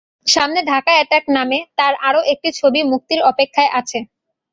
সামনে 0.27 0.59
ঢাকা 0.65 0.91
অ্যাটাক 0.95 1.25
নামে 1.35 1.59
তাঁর 1.77 1.93
আরও 2.07 2.21
একটি 2.33 2.49
ছবি 2.59 2.79
মুক্তির 2.91 3.21
অপেক্ষায় 3.31 3.71
আছে। 3.79 3.99